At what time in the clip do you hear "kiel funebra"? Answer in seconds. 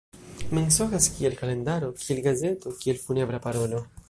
2.83-3.47